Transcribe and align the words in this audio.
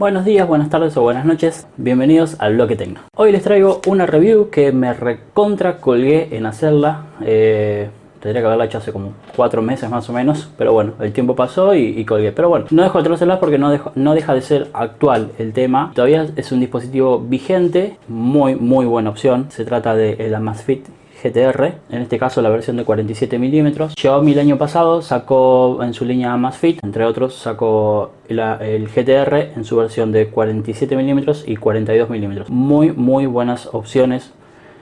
Buenos 0.00 0.24
días, 0.24 0.48
buenas 0.48 0.70
tardes 0.70 0.96
o 0.96 1.02
buenas 1.02 1.26
noches, 1.26 1.66
bienvenidos 1.76 2.36
al 2.38 2.54
Bloque 2.54 2.74
Tecno. 2.74 3.00
Hoy 3.14 3.32
les 3.32 3.42
traigo 3.42 3.82
una 3.86 4.06
review 4.06 4.48
que 4.48 4.72
me 4.72 4.94
recontra 4.94 5.76
colgué 5.76 6.34
en 6.34 6.46
hacerla. 6.46 7.02
Eh, 7.22 7.90
tendría 8.18 8.40
que 8.40 8.46
haberla 8.46 8.64
hecho 8.64 8.78
hace 8.78 8.92
como 8.92 9.12
4 9.36 9.60
meses 9.60 9.90
más 9.90 10.08
o 10.08 10.14
menos, 10.14 10.50
pero 10.56 10.72
bueno, 10.72 10.94
el 11.00 11.12
tiempo 11.12 11.36
pasó 11.36 11.74
y, 11.74 12.02
colgué. 12.06 12.32
Pero 12.32 12.48
bueno, 12.48 12.64
no 12.70 12.82
dejo 12.82 12.96
de 12.96 13.10
traerla 13.10 13.40
porque 13.40 13.58
no, 13.58 14.14
deja 14.14 14.34
de 14.34 14.40
ser 14.40 14.68
actual 14.72 15.32
el 15.38 15.52
tema. 15.52 15.92
Todavía 15.94 16.26
es 16.34 16.50
un 16.50 16.60
dispositivo 16.60 17.18
vigente, 17.20 17.98
muy 18.08 18.56
muy 18.56 18.86
buena 18.86 19.10
opción. 19.10 19.48
Se 19.50 19.66
trata 19.66 19.94
de 19.94 20.30
la 20.30 20.38
Amazfit 20.38 20.86
GTR, 21.22 21.74
en 21.90 22.02
este 22.02 22.18
caso 22.18 22.42
la 22.42 22.48
versión 22.48 22.76
de 22.76 22.84
47 22.84 23.38
milímetros. 23.38 23.94
Xiaomi 23.98 24.32
el 24.32 24.38
año 24.38 24.58
pasado 24.58 25.02
sacó 25.02 25.82
en 25.82 25.94
su 25.94 26.04
línea 26.04 26.32
Amazfit, 26.32 26.82
entre 26.82 27.04
otros, 27.04 27.34
sacó 27.34 28.12
el 28.28 28.88
GTR 28.88 29.52
en 29.56 29.64
su 29.64 29.76
versión 29.76 30.12
de 30.12 30.28
47 30.28 30.96
milímetros 30.96 31.44
y 31.46 31.56
42 31.56 32.10
milímetros. 32.10 32.50
Muy, 32.50 32.92
muy 32.92 33.26
buenas 33.26 33.68
opciones 33.72 34.32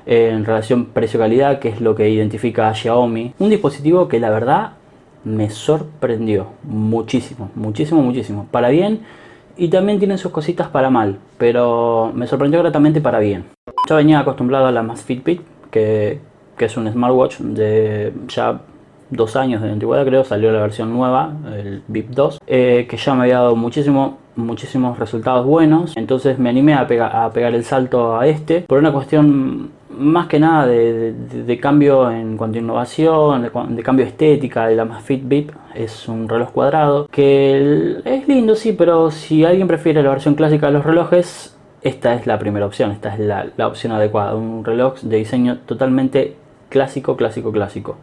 en 0.07 0.45
relación 0.45 0.87
precio-calidad, 0.87 1.59
que 1.59 1.69
es 1.69 1.81
lo 1.81 1.95
que 1.95 2.09
identifica 2.09 2.69
a 2.69 2.75
Xiaomi. 2.75 3.35
Un 3.39 3.51
dispositivo 3.51 4.09
que 4.09 4.21
la 4.21 4.31
verdad 4.31 4.73
me 5.25 5.51
sorprendió 5.51 6.49
muchísimo, 6.63 7.51
muchísimo, 7.55 8.01
muchísimo. 8.03 8.47
Para 8.51 8.71
bien 8.71 9.01
y 9.57 9.69
también 9.69 9.99
tiene 9.99 10.17
sus 10.17 10.33
cositas 10.33 10.69
para 10.69 10.89
mal, 10.89 11.19
pero 11.37 12.13
me 12.15 12.27
sorprendió 12.27 12.61
gratamente 12.61 13.01
para 13.01 13.19
bien. 13.19 13.45
Yo 13.89 13.97
venía 13.97 14.21
acostumbrado 14.21 14.67
a 14.67 14.73
la 14.73 14.83
más 14.83 15.03
Fitbit, 15.03 15.43
que, 15.71 16.21
que 16.59 16.67
es 16.67 16.77
un 16.77 16.91
smartwatch 16.91 17.39
de 17.39 18.13
ya 18.29 18.61
dos 19.11 19.37
años 19.37 19.63
de 19.63 19.71
antigüedad 19.71 20.05
creo, 20.05 20.25
salió 20.25 20.53
la 20.53 20.61
versión 20.61 20.93
nueva, 20.93 21.33
el 21.57 21.83
VIP 21.89 22.11
2, 22.11 22.41
eh, 22.47 22.87
que 22.89 22.97
ya 22.97 23.15
me 23.15 23.23
había 23.23 23.37
dado 23.37 23.57
muchísimo, 23.57 24.19
muchísimos 24.37 24.99
resultados 24.99 25.47
buenos, 25.47 25.97
entonces 25.97 26.39
me 26.39 26.51
animé 26.51 26.75
a, 26.75 26.81
a 26.81 27.31
pegar 27.33 27.55
el 27.55 27.65
salto 27.65 28.19
a 28.19 28.27
este 28.27 28.63
por 28.63 28.79
una 28.79 28.93
cuestión 28.93 29.71
más 29.99 30.29
que 30.29 30.39
nada 30.39 30.67
de, 30.67 31.59
cambio 31.61 32.11
en 32.11 32.37
cuanto 32.37 32.59
a 32.59 32.61
innovación, 32.61 33.43
de, 33.43 33.83
cambio 33.83 34.07
estética, 34.07 34.71
la 34.71 34.85
más 34.85 35.03
Fitbit 35.03 35.51
es 35.75 36.09
un 36.09 36.29
reloj 36.29 36.53
cuadrado 36.53 37.09
que 37.09 37.97
es 38.05 38.29
lindo 38.29 38.55
sí, 38.55 38.73
pero 38.73 39.11
si 39.11 39.45
alguien 39.45 39.67
prefiere 39.67 40.03
la 40.03 40.11
versión 40.11 40.35
clásica 40.35 40.67
de 40.67 40.73
los 40.73 40.85
relojes, 40.85 41.57
esta 41.83 42.15
es 42.15 42.27
la 42.27 42.39
primera 42.39 42.67
opción, 42.67 42.93
esta 42.93 43.15
es 43.15 43.21
la, 43.21 43.47
la 43.57 43.67
opción 43.67 43.93
adecuada, 43.93 44.35
un 44.35 44.65
reloj 44.65 45.01
de 45.01 45.17
diseño 45.17 45.59
totalmente 45.67 46.37
clásico, 46.69 47.17
clásico, 47.17 47.53
clásico. 47.53 47.97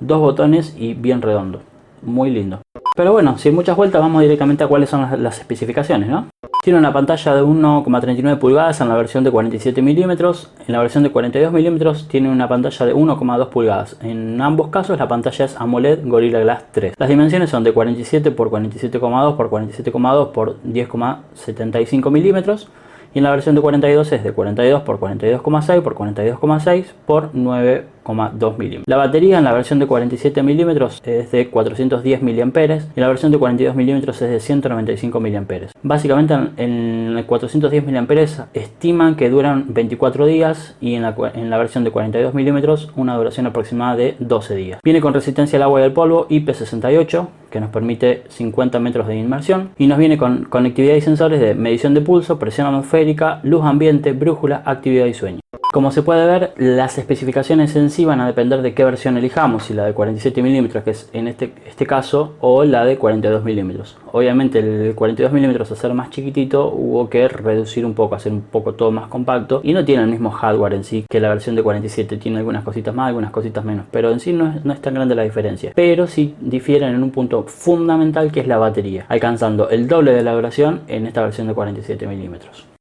Dos 0.00 0.20
botones 0.20 0.74
y 0.76 0.94
bien 0.94 1.22
redondo. 1.22 1.60
Muy 2.02 2.30
lindo. 2.30 2.60
Pero 2.96 3.12
bueno, 3.12 3.36
sin 3.36 3.54
muchas 3.54 3.76
vueltas 3.76 4.00
vamos 4.00 4.22
directamente 4.22 4.64
a 4.64 4.68
cuáles 4.68 4.88
son 4.88 5.22
las, 5.22 5.38
especificaciones, 5.38 6.08
¿no? 6.08 6.28
Tiene 6.62 6.78
una 6.78 6.94
pantalla 6.94 7.34
de 7.34 7.42
1,39 7.42 8.38
pulgadas 8.38 8.80
en 8.80 8.88
la 8.88 8.96
versión 8.96 9.22
de 9.22 9.30
47 9.30 9.82
milímetros. 9.82 10.50
En 10.66 10.72
la 10.72 10.80
versión 10.80 11.04
de 11.04 11.10
42 11.10 11.52
milímetros 11.52 12.08
tiene 12.08 12.30
una 12.30 12.48
pantalla 12.48 12.86
de 12.86 12.94
1,2 12.94 13.48
pulgadas. 13.50 13.98
En 14.00 14.40
ambos 14.40 14.68
casos 14.68 14.98
la 14.98 15.06
pantalla 15.08 15.44
es 15.44 15.60
AMOLED 15.60 16.06
Gorilla 16.06 16.40
Glass 16.40 16.64
3. 16.72 16.94
Las 16.98 17.08
dimensiones 17.08 17.50
son 17.50 17.64
de 17.64 17.72
47 17.72 18.30
x 18.30 18.38
47,2 18.38 19.72
x 19.72 19.84
47,2 19.84 20.56
x 20.72 20.88
10,75 20.90 22.10
milímetros. 22.10 22.68
Y 23.14 23.18
en 23.18 23.24
la 23.24 23.30
versión 23.30 23.54
de 23.54 23.60
42 23.60 24.12
es 24.12 24.24
de 24.24 24.32
42 24.32 24.80
x 24.80 24.88
42,6 24.88 25.76
x 25.76 25.84
42,6 25.84 26.78
x 26.78 26.94
9 27.34 27.95
2 28.06 28.58
milímetros. 28.58 28.84
La 28.86 28.96
batería 28.96 29.38
en 29.38 29.44
la 29.44 29.52
versión 29.52 29.78
de 29.78 29.86
47 29.86 30.42
milímetros 30.42 31.00
es 31.04 31.30
de 31.30 31.48
410 31.48 32.22
miliamperes 32.22 32.88
y 32.96 33.00
la 33.00 33.08
versión 33.08 33.32
de 33.32 33.38
42 33.38 33.74
milímetros 33.74 34.20
es 34.22 34.30
de 34.30 34.40
195 34.40 35.20
miliamperes. 35.20 35.72
Básicamente 35.82 36.34
en, 36.34 36.52
en 36.56 37.24
410 37.24 37.84
miliamperes 37.84 38.42
estiman 38.54 39.16
que 39.16 39.30
duran 39.30 39.66
24 39.68 40.26
días 40.26 40.76
y 40.80 40.94
en 40.94 41.02
la, 41.02 41.58
versión 41.58 41.84
de 41.84 41.90
42 41.90 42.34
milímetros 42.34 42.90
una 42.96 43.16
duración 43.16 43.46
aproximada 43.46 43.96
de 43.96 44.16
12 44.18 44.54
días. 44.54 44.80
Viene 44.84 45.00
con 45.00 45.14
resistencia 45.14 45.58
al 45.58 45.64
agua 45.64 45.80
y 45.80 45.84
al 45.84 45.92
polvo 45.92 46.26
IP68 46.28 47.26
que 47.50 47.60
nos 47.60 47.70
permite 47.70 48.24
50 48.28 48.78
metros 48.80 49.06
de 49.06 49.16
inmersión 49.16 49.70
y 49.78 49.86
nos 49.86 49.98
viene 49.98 50.18
con 50.18 50.44
conectividad 50.44 50.94
y 50.94 51.00
sensores 51.00 51.40
de 51.40 51.54
medición 51.54 51.94
de 51.94 52.00
pulso, 52.00 52.38
presión 52.38 52.66
atmosférica, 52.66 53.40
luz 53.42 53.64
ambiente, 53.64 54.12
brújula, 54.12 54.62
actividad 54.64 55.06
y 55.06 55.14
sueño. 55.14 55.40
Como 55.76 55.90
se 55.90 56.02
puede 56.02 56.24
ver, 56.26 56.54
las 56.56 56.96
especificaciones 56.96 57.76
en 57.76 57.90
sí 57.90 58.06
van 58.06 58.20
a 58.22 58.26
depender 58.26 58.62
de 58.62 58.72
qué 58.72 58.82
versión 58.82 59.18
elijamos, 59.18 59.64
si 59.64 59.74
la 59.74 59.84
de 59.84 59.92
47 59.92 60.42
mm 60.42 60.68
que 60.82 60.90
es 60.90 61.10
en 61.12 61.28
este, 61.28 61.52
este 61.66 61.86
caso, 61.86 62.34
o 62.40 62.64
la 62.64 62.86
de 62.86 62.96
42 62.96 63.44
mm 63.44 63.72
Obviamente 64.12 64.60
el 64.60 64.94
42 64.94 65.32
mm 65.32 65.60
al 65.60 65.66
ser 65.66 65.92
más 65.92 66.08
chiquitito 66.08 66.72
hubo 66.72 67.10
que 67.10 67.28
reducir 67.28 67.84
un 67.84 67.92
poco, 67.92 68.14
hacer 68.14 68.32
un 68.32 68.40
poco 68.40 68.72
todo 68.72 68.90
más 68.90 69.08
compacto 69.08 69.60
y 69.62 69.74
no 69.74 69.84
tiene 69.84 70.04
el 70.04 70.08
mismo 70.08 70.30
hardware 70.30 70.72
en 70.72 70.84
sí 70.84 71.04
que 71.10 71.20
la 71.20 71.28
versión 71.28 71.56
de 71.56 71.62
47, 71.62 72.16
tiene 72.16 72.38
algunas 72.38 72.64
cositas 72.64 72.94
más, 72.94 73.08
algunas 73.08 73.30
cositas 73.30 73.62
menos, 73.62 73.84
pero 73.90 74.10
en 74.10 74.20
sí 74.20 74.32
no 74.32 74.50
es, 74.50 74.64
no 74.64 74.72
es 74.72 74.80
tan 74.80 74.94
grande 74.94 75.14
la 75.14 75.24
diferencia. 75.24 75.72
Pero 75.74 76.06
sí 76.06 76.34
difieren 76.40 76.94
en 76.94 77.02
un 77.02 77.10
punto 77.10 77.42
fundamental 77.42 78.32
que 78.32 78.40
es 78.40 78.46
la 78.46 78.56
batería, 78.56 79.04
alcanzando 79.10 79.68
el 79.68 79.88
doble 79.88 80.12
de 80.12 80.22
la 80.22 80.32
duración 80.32 80.80
en 80.88 81.06
esta 81.06 81.20
versión 81.20 81.48
de 81.48 81.52
47 81.52 82.06
mm 82.06 82.75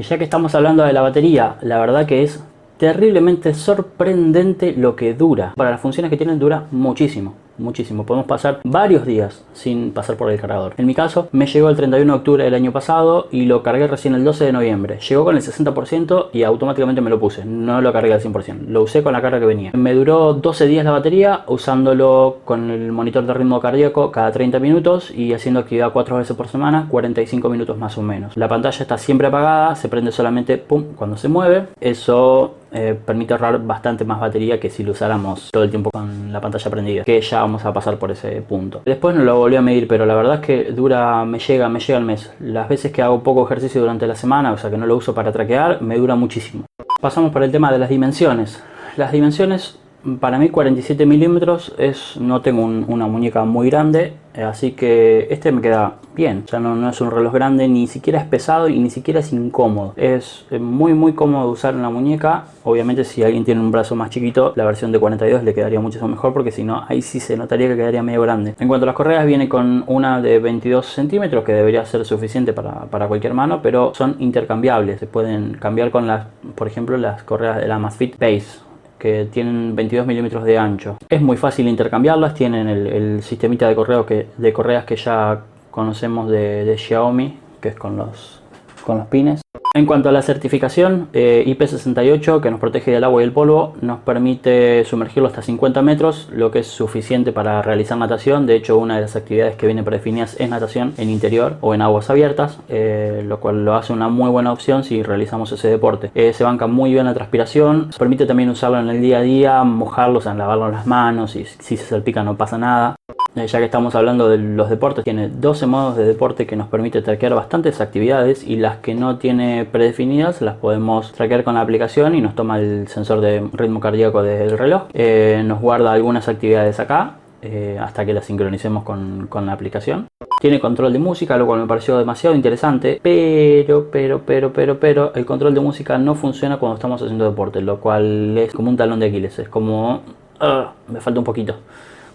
y 0.00 0.02
ya 0.02 0.16
que 0.16 0.24
estamos 0.24 0.54
hablando 0.54 0.82
de 0.82 0.94
la 0.94 1.02
batería, 1.02 1.56
la 1.60 1.78
verdad 1.78 2.06
que 2.06 2.22
es 2.22 2.42
terriblemente 2.78 3.52
sorprendente 3.52 4.72
lo 4.72 4.96
que 4.96 5.12
dura. 5.12 5.52
Para 5.54 5.72
las 5.72 5.80
funciones 5.80 6.08
que 6.08 6.16
tienen 6.16 6.38
dura 6.38 6.64
muchísimo 6.70 7.34
muchísimo. 7.60 8.04
Podemos 8.04 8.26
pasar 8.26 8.60
varios 8.64 9.06
días 9.06 9.44
sin 9.52 9.92
pasar 9.92 10.16
por 10.16 10.30
el 10.30 10.40
cargador. 10.40 10.74
En 10.76 10.86
mi 10.86 10.94
caso, 10.94 11.28
me 11.32 11.46
llegó 11.46 11.68
el 11.68 11.76
31 11.76 12.12
de 12.12 12.18
octubre 12.18 12.44
del 12.44 12.54
año 12.54 12.72
pasado 12.72 13.28
y 13.30 13.44
lo 13.44 13.62
cargué 13.62 13.86
recién 13.86 14.14
el 14.14 14.24
12 14.24 14.46
de 14.46 14.52
noviembre. 14.52 14.98
Llegó 15.08 15.24
con 15.24 15.36
el 15.36 15.42
60% 15.42 16.28
y 16.32 16.42
automáticamente 16.42 17.00
me 17.00 17.10
lo 17.10 17.20
puse. 17.20 17.44
No 17.44 17.80
lo 17.80 17.92
cargué 17.92 18.12
al 18.12 18.20
100%. 18.20 18.66
Lo 18.66 18.82
usé 18.82 19.02
con 19.02 19.12
la 19.12 19.22
carga 19.22 19.40
que 19.40 19.46
venía. 19.46 19.70
Me 19.74 19.94
duró 19.94 20.34
12 20.34 20.66
días 20.66 20.84
la 20.84 20.90
batería 20.90 21.44
usándolo 21.46 22.38
con 22.44 22.70
el 22.70 22.92
monitor 22.92 23.24
de 23.26 23.34
ritmo 23.34 23.60
cardíaco 23.60 24.10
cada 24.10 24.32
30 24.32 24.58
minutos 24.58 25.10
y 25.10 25.32
haciendo 25.32 25.60
actividad 25.60 25.92
4 25.92 26.16
veces 26.16 26.36
por 26.36 26.48
semana, 26.48 26.86
45 26.88 27.48
minutos 27.48 27.76
más 27.76 27.96
o 27.98 28.02
menos. 28.02 28.36
La 28.36 28.48
pantalla 28.48 28.82
está 28.82 28.98
siempre 28.98 29.28
apagada, 29.28 29.74
se 29.74 29.88
prende 29.88 30.12
solamente 30.12 30.58
pum, 30.58 30.84
cuando 30.96 31.16
se 31.16 31.28
mueve. 31.28 31.68
Eso 31.80 32.54
eh, 32.72 32.98
permite 33.04 33.32
ahorrar 33.34 33.64
bastante 33.64 34.04
más 34.04 34.20
batería 34.20 34.60
que 34.60 34.70
si 34.70 34.84
lo 34.84 34.92
usáramos 34.92 35.50
todo 35.50 35.64
el 35.64 35.70
tiempo 35.70 35.90
con 35.90 36.32
la 36.32 36.40
pantalla 36.40 36.70
prendida, 36.70 37.04
que 37.04 37.20
ya 37.20 37.40
vamos 37.40 37.64
a 37.64 37.72
pasar 37.72 37.98
por 37.98 38.10
ese 38.10 38.42
punto. 38.42 38.82
Después 38.84 39.16
no 39.16 39.24
lo 39.24 39.38
volví 39.38 39.56
a 39.56 39.62
medir, 39.62 39.88
pero 39.88 40.06
la 40.06 40.14
verdad 40.14 40.36
es 40.36 40.40
que 40.40 40.72
dura, 40.72 41.24
me 41.24 41.38
llega, 41.38 41.68
me 41.68 41.80
llega 41.80 41.98
el 41.98 42.04
mes. 42.04 42.32
Las 42.38 42.68
veces 42.68 42.92
que 42.92 43.02
hago 43.02 43.22
poco 43.22 43.44
ejercicio 43.44 43.80
durante 43.80 44.06
la 44.06 44.14
semana, 44.14 44.52
o 44.52 44.58
sea 44.58 44.70
que 44.70 44.78
no 44.78 44.86
lo 44.86 44.96
uso 44.96 45.14
para 45.14 45.32
traquear, 45.32 45.82
me 45.82 45.96
dura 45.96 46.14
muchísimo. 46.14 46.64
Pasamos 47.00 47.32
por 47.32 47.42
el 47.42 47.50
tema 47.50 47.72
de 47.72 47.78
las 47.78 47.88
dimensiones. 47.88 48.62
Las 48.96 49.10
dimensiones 49.10 49.79
para 50.20 50.38
mí 50.38 50.48
47 50.48 51.04
milímetros 51.06 51.74
es, 51.78 52.16
no 52.18 52.40
tengo 52.40 52.64
una 52.64 53.06
muñeca 53.06 53.44
muy 53.44 53.68
grande, 53.70 54.14
eh, 54.34 54.42
así 54.42 54.72
que 54.72 55.26
este 55.30 55.52
me 55.52 55.60
queda 55.60 55.96
bien. 56.14 56.44
Ya 56.50 56.60
no, 56.60 56.74
no, 56.74 56.88
es 56.88 57.00
un 57.00 57.10
reloj 57.10 57.34
grande, 57.34 57.68
ni 57.68 57.86
siquiera 57.86 58.20
es 58.20 58.26
pesado 58.26 58.68
y 58.68 58.78
ni 58.78 58.90
siquiera 58.90 59.20
es 59.20 59.32
incómodo. 59.32 59.92
Es 59.96 60.46
eh, 60.50 60.58
muy 60.58 60.94
muy 60.94 61.12
cómodo 61.12 61.50
usar 61.50 61.74
en 61.74 61.82
la 61.82 61.90
muñeca. 61.90 62.44
Obviamente 62.64 63.04
si 63.04 63.22
alguien 63.22 63.44
tiene 63.44 63.60
un 63.60 63.70
brazo 63.70 63.96
más 63.96 64.10
chiquito, 64.10 64.52
la 64.56 64.64
versión 64.64 64.92
de 64.92 64.98
42 64.98 65.42
le 65.42 65.54
quedaría 65.54 65.80
mucho 65.80 66.06
mejor 66.08 66.32
porque 66.32 66.50
si 66.50 66.64
no, 66.64 66.84
ahí 66.88 67.02
sí 67.02 67.20
se 67.20 67.36
notaría 67.36 67.68
que 67.68 67.76
quedaría 67.76 68.02
medio 68.02 68.22
grande. 68.22 68.54
En 68.58 68.68
cuanto 68.68 68.84
a 68.84 68.88
las 68.88 68.94
correas, 68.94 69.26
viene 69.26 69.48
con 69.48 69.84
una 69.86 70.22
de 70.22 70.38
22 70.38 70.86
centímetros 70.86 71.44
que 71.44 71.52
debería 71.52 71.84
ser 71.84 72.04
suficiente 72.04 72.52
para, 72.52 72.86
para 72.86 73.08
cualquier 73.08 73.34
mano, 73.34 73.60
pero 73.62 73.92
son 73.94 74.16
intercambiables. 74.18 75.00
Se 75.00 75.06
pueden 75.06 75.54
cambiar 75.54 75.90
con 75.90 76.06
las, 76.06 76.26
por 76.54 76.68
ejemplo, 76.68 76.96
las 76.96 77.22
correas 77.22 77.58
de 77.58 77.68
la 77.68 77.74
Amazfit 77.76 78.18
Base 78.18 78.69
que 79.00 79.26
tienen 79.32 79.74
22 79.74 80.06
milímetros 80.06 80.44
de 80.44 80.56
ancho. 80.56 80.98
Es 81.08 81.20
muy 81.20 81.36
fácil 81.36 81.66
intercambiarlas, 81.66 82.34
tienen 82.34 82.68
el, 82.68 82.86
el 82.86 83.22
sistemita 83.22 83.66
de, 83.66 83.74
correo 83.74 84.06
que, 84.06 84.28
de 84.36 84.52
correas 84.52 84.84
que 84.84 84.94
ya 84.94 85.40
conocemos 85.72 86.30
de, 86.30 86.64
de 86.64 86.78
Xiaomi, 86.78 87.38
que 87.60 87.70
es 87.70 87.74
con 87.74 87.96
los, 87.96 88.40
con 88.84 88.98
los 88.98 89.06
pines. 89.08 89.40
En 89.72 89.86
cuanto 89.86 90.08
a 90.08 90.12
la 90.12 90.22
certificación, 90.22 91.06
eh, 91.12 91.44
IP68 91.46 92.40
que 92.40 92.50
nos 92.50 92.58
protege 92.58 92.90
del 92.90 93.04
agua 93.04 93.22
y 93.22 93.24
el 93.24 93.30
polvo, 93.30 93.74
nos 93.80 94.00
permite 94.00 94.84
sumergirlo 94.84 95.28
hasta 95.28 95.42
50 95.42 95.80
metros, 95.80 96.28
lo 96.32 96.50
que 96.50 96.58
es 96.58 96.66
suficiente 96.66 97.30
para 97.30 97.62
realizar 97.62 97.96
natación. 97.96 98.46
De 98.46 98.56
hecho, 98.56 98.78
una 98.78 98.96
de 98.96 99.02
las 99.02 99.14
actividades 99.14 99.54
que 99.54 99.66
viene 99.66 99.84
predefinidas 99.84 100.34
es 100.40 100.50
natación 100.50 100.92
en 100.96 101.08
interior 101.08 101.56
o 101.60 101.72
en 101.72 101.82
aguas 101.82 102.10
abiertas, 102.10 102.58
eh, 102.68 103.22
lo 103.24 103.38
cual 103.38 103.64
lo 103.64 103.76
hace 103.76 103.92
una 103.92 104.08
muy 104.08 104.28
buena 104.28 104.52
opción 104.52 104.82
si 104.82 105.04
realizamos 105.04 105.52
ese 105.52 105.68
deporte. 105.68 106.10
Eh, 106.16 106.32
se 106.32 106.42
banca 106.42 106.66
muy 106.66 106.92
bien 106.92 107.06
la 107.06 107.14
transpiración, 107.14 107.90
permite 107.96 108.26
también 108.26 108.50
usarlo 108.50 108.80
en 108.80 108.88
el 108.88 109.00
día 109.00 109.18
a 109.18 109.22
día, 109.22 109.62
mojarlo, 109.62 110.20
lavarlo 110.20 110.66
en 110.66 110.72
las 110.72 110.86
manos 110.88 111.36
y 111.36 111.44
si 111.44 111.76
se 111.76 111.84
salpica 111.84 112.24
no 112.24 112.36
pasa 112.36 112.58
nada. 112.58 112.96
Eh, 113.36 113.46
ya 113.46 113.58
que 113.60 113.64
estamos 113.64 113.94
hablando 113.94 114.28
de 114.28 114.38
los 114.38 114.68
deportes, 114.68 115.04
tiene 115.04 115.28
12 115.28 115.66
modos 115.66 115.96
de 115.96 116.04
deporte 116.04 116.46
que 116.46 116.56
nos 116.56 116.68
permite 116.68 117.00
traquear 117.00 117.34
bastantes 117.34 117.80
actividades 117.80 118.44
y 118.44 118.56
las 118.56 118.78
que 118.78 118.94
no 118.94 119.18
tiene 119.18 119.66
predefinidas 119.70 120.42
las 120.42 120.56
podemos 120.56 121.12
traquear 121.12 121.44
con 121.44 121.54
la 121.54 121.60
aplicación 121.60 122.16
y 122.16 122.20
nos 122.20 122.34
toma 122.34 122.58
el 122.58 122.88
sensor 122.88 123.20
de 123.20 123.48
ritmo 123.52 123.78
cardíaco 123.78 124.22
del 124.22 124.58
reloj. 124.58 124.84
Eh, 124.94 125.42
nos 125.44 125.60
guarda 125.60 125.92
algunas 125.92 126.28
actividades 126.28 126.80
acá 126.80 127.14
eh, 127.42 127.78
hasta 127.80 128.04
que 128.04 128.12
la 128.12 128.20
sincronicemos 128.20 128.82
con, 128.82 129.28
con, 129.28 129.46
la 129.46 129.52
aplicación. 129.52 130.08
Tiene 130.40 130.58
control 130.58 130.92
de 130.92 130.98
música, 130.98 131.36
lo 131.36 131.46
cual 131.46 131.60
me 131.60 131.66
pareció 131.66 131.98
demasiado 131.98 132.34
interesante, 132.34 133.00
pero, 133.02 133.90
pero, 133.90 134.22
pero, 134.26 134.52
pero, 134.52 134.80
pero, 134.80 135.14
el 135.14 135.24
control 135.24 135.54
de 135.54 135.60
música 135.60 135.98
no 135.98 136.14
funciona 136.14 136.58
cuando 136.58 136.74
estamos 136.74 137.00
haciendo 137.00 137.24
deporte, 137.24 137.62
lo 137.62 137.78
cual 137.78 138.36
es 138.36 138.52
como 138.52 138.70
un 138.70 138.76
talón 138.76 139.00
de 139.00 139.06
Aquiles, 139.06 139.38
es 139.38 139.48
como... 139.48 140.02
Ah, 140.40 140.72
me 140.88 141.00
falta 141.00 141.20
un 141.20 141.24
poquito. 141.24 141.54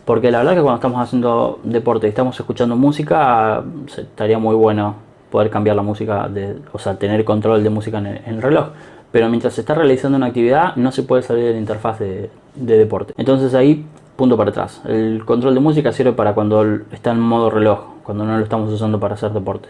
Porque 0.05 0.29
la 0.29 0.37
verdad 0.39 0.53
que 0.53 0.61
cuando 0.61 0.75
estamos 0.75 1.01
haciendo 1.01 1.59
deporte 1.63 2.05
y 2.05 2.09
estamos 2.09 2.39
escuchando 2.39 2.75
música, 2.75 3.63
estaría 3.97 4.37
muy 4.37 4.55
bueno 4.55 4.95
poder 5.31 5.49
cambiar 5.49 5.75
la 5.75 5.81
música, 5.81 6.29
de, 6.29 6.57
o 6.71 6.79
sea, 6.79 6.97
tener 6.97 7.25
control 7.25 7.63
de 7.63 7.69
música 7.71 7.97
en 7.97 8.05
el, 8.07 8.41
reloj. 8.41 8.67
Pero 9.11 9.29
mientras 9.29 9.53
se 9.55 9.61
está 9.61 9.73
realizando 9.73 10.17
una 10.17 10.27
actividad, 10.27 10.75
no 10.75 10.91
se 10.91 11.03
puede 11.03 11.23
salir 11.23 11.45
de 11.45 11.51
la 11.53 11.57
interfaz 11.57 11.99
de, 11.99 12.29
deporte. 12.55 13.13
Entonces 13.17 13.53
ahí, 13.55 13.83
punto 14.15 14.37
para 14.37 14.51
atrás. 14.51 14.81
El 14.85 15.25
control 15.25 15.55
de 15.55 15.59
música 15.59 15.91
sirve 15.91 16.13
para 16.13 16.33
cuando 16.33 16.63
está 16.91 17.11
en 17.11 17.19
modo 17.19 17.49
reloj, 17.49 17.79
cuando 18.03 18.25
no 18.25 18.37
lo 18.37 18.43
estamos 18.43 18.71
usando 18.71 18.99
para 18.99 19.15
hacer 19.15 19.31
deporte. 19.31 19.69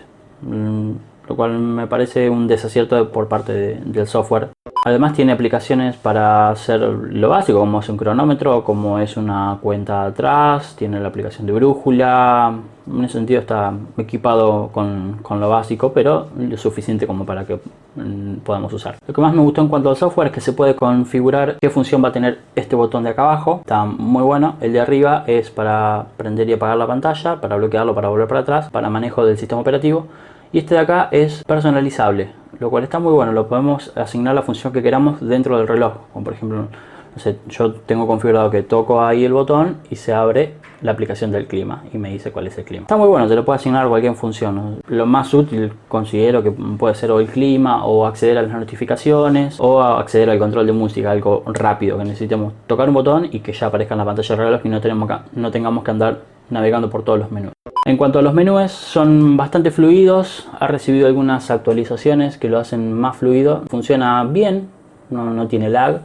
Lo 1.27 1.35
cual 1.35 1.57
me 1.57 1.87
parece 1.87 2.29
un 2.29 2.47
desacierto 2.47 3.11
por 3.11 3.27
parte 3.27 3.81
del 3.83 4.07
software 4.07 4.49
Además 4.87 5.13
tiene 5.13 5.31
aplicaciones 5.31 5.95
para 5.95 6.51
hacer 6.51 6.79
lo 6.79 7.29
básico, 7.29 7.57
como 7.57 7.79
es 7.79 7.89
un 7.89 7.97
cronómetro, 7.97 8.63
como 8.63 8.99
es 8.99 9.17
una 9.17 9.57
cuenta 9.59 10.05
atrás, 10.05 10.75
tiene 10.77 10.99
la 10.99 11.07
aplicación 11.07 11.47
de 11.47 11.53
brújula, 11.53 12.53
en 12.87 13.03
ese 13.03 13.13
sentido 13.13 13.39
está 13.39 13.73
equipado 13.97 14.69
con, 14.71 15.17
lo 15.27 15.49
básico, 15.49 15.91
pero 15.91 16.27
lo 16.37 16.55
suficiente 16.55 17.07
como 17.07 17.25
para 17.25 17.47
que 17.47 17.59
mm, 17.95 18.35
podamos 18.43 18.71
usar. 18.73 18.97
Lo 19.07 19.11
que 19.11 19.21
más 19.21 19.33
me 19.33 19.41
gustó 19.41 19.61
en 19.61 19.69
cuanto 19.69 19.89
al 19.89 19.95
software 19.95 20.27
es 20.27 20.33
que 20.33 20.41
se 20.41 20.53
puede 20.53 20.75
configurar 20.75 21.57
qué 21.59 21.71
función 21.71 22.03
va 22.03 22.09
a 22.09 22.13
tener 22.13 22.41
este 22.55 22.75
botón 22.75 23.05
de 23.05 23.09
acá 23.09 23.23
abajo, 23.23 23.61
está 23.61 23.85
muy 23.85 24.21
bueno. 24.21 24.57
El 24.61 24.71
de 24.71 24.81
arriba 24.81 25.23
es 25.25 25.49
para 25.49 26.05
prender 26.15 26.47
y 26.47 26.53
apagar 26.53 26.77
la 26.77 26.85
pantalla, 26.85 27.41
para 27.41 27.55
bloquearlo, 27.55 27.95
para 27.95 28.09
volver 28.09 28.27
para 28.27 28.41
atrás, 28.41 28.69
para 28.69 28.91
manejo 28.91 29.25
del 29.25 29.39
sistema 29.39 29.61
operativo. 29.61 30.05
Y 30.51 30.59
este 30.59 30.75
de 30.75 30.81
acá 30.81 31.09
es 31.11 31.43
personalizable, 31.43 32.31
lo 32.59 32.69
cual 32.69 32.83
está 32.83 32.99
muy 32.99 33.13
bueno. 33.13 33.31
Lo 33.31 33.47
podemos 33.47 33.91
asignar 33.95 34.35
la 34.35 34.41
función 34.41 34.71
que 34.73 34.81
queramos 34.81 35.19
dentro 35.21 35.57
del 35.57 35.67
reloj. 35.67 35.93
Como 36.13 36.25
por 36.25 36.33
ejemplo, 36.33 36.67
no 37.15 37.21
sé, 37.21 37.37
yo 37.47 37.71
tengo 37.73 38.07
configurado 38.07 38.49
que 38.49 38.61
toco 38.61 39.03
ahí 39.03 39.23
el 39.23 39.33
botón 39.33 39.77
y 39.89 39.95
se 39.95 40.13
abre 40.13 40.55
la 40.81 40.91
aplicación 40.91 41.31
del 41.31 41.47
clima 41.47 41.83
y 41.93 41.97
me 41.97 42.09
dice 42.09 42.31
cuál 42.31 42.47
es 42.47 42.57
el 42.57 42.65
clima. 42.65 42.83
Está 42.83 42.97
muy 42.97 43.07
bueno, 43.07 43.27
se 43.27 43.35
lo 43.35 43.45
puede 43.45 43.57
asignar 43.57 43.87
cualquier 43.87 44.15
función. 44.15 44.81
Lo 44.87 45.05
más 45.05 45.33
útil 45.33 45.71
considero 45.87 46.43
que 46.43 46.51
puede 46.51 46.93
ser 46.95 47.11
o 47.11 47.19
el 47.19 47.27
clima 47.27 47.85
o 47.85 48.05
acceder 48.05 48.37
a 48.37 48.41
las 48.41 48.51
notificaciones 48.51 49.57
o 49.59 49.81
acceder 49.81 50.29
al 50.29 50.39
control 50.39 50.67
de 50.67 50.73
música, 50.73 51.11
algo 51.11 51.43
rápido 51.47 51.97
que 51.97 52.03
necesitemos 52.03 52.53
tocar 52.67 52.89
un 52.89 52.95
botón 52.95 53.29
y 53.31 53.39
que 53.39 53.53
ya 53.53 53.67
aparezca 53.67 53.93
en 53.93 53.99
la 53.99 54.05
pantalla 54.05 54.35
del 54.35 54.45
reloj 54.45 54.61
y 54.65 54.69
no, 54.69 54.81
tenemos 54.81 55.09
no 55.33 55.51
tengamos 55.51 55.83
que 55.83 55.91
andar 55.91 56.34
navegando 56.49 56.89
por 56.89 57.03
todos 57.03 57.19
los 57.19 57.31
menús. 57.31 57.53
En 57.85 57.97
cuanto 57.97 58.19
a 58.19 58.21
los 58.21 58.33
menús, 58.33 58.71
son 58.71 59.37
bastante 59.37 59.71
fluidos, 59.71 60.47
ha 60.59 60.67
recibido 60.67 61.07
algunas 61.07 61.51
actualizaciones 61.51 62.37
que 62.37 62.49
lo 62.49 62.57
hacen 62.57 62.93
más 62.93 63.17
fluido, 63.17 63.63
funciona 63.69 64.23
bien, 64.23 64.69
no, 65.09 65.47
tiene 65.47 65.69
lag, 65.69 66.01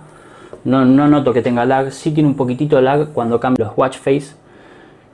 no, 0.64 0.84
noto 0.84 1.32
que 1.32 1.40
tenga 1.40 1.64
lag, 1.64 1.90
sí 1.90 2.10
tiene 2.10 2.28
un 2.28 2.36
poquitito 2.36 2.76
de 2.76 2.82
lag 2.82 3.12
cuando 3.12 3.40
cambia 3.40 3.64
los 3.64 3.78
watch 3.78 3.96
face, 3.96 4.34